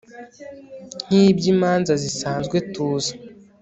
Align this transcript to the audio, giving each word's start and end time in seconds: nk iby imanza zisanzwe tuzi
nk 1.05 1.11
iby 1.27 1.43
imanza 1.53 1.93
zisanzwe 2.03 2.57
tuzi 2.71 3.13